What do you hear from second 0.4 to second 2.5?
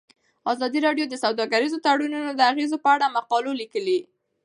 ازادي راډیو د سوداګریز تړونونه د